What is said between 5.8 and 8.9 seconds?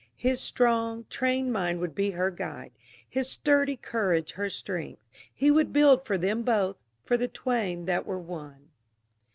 for them both, for the twain that were one.